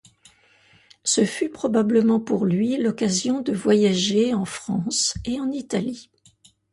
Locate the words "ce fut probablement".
1.03-2.19